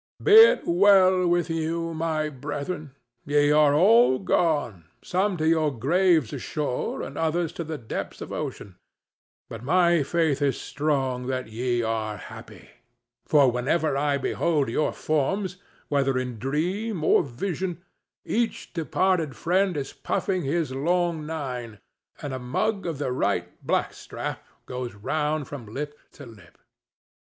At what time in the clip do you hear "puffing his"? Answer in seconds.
19.93-20.71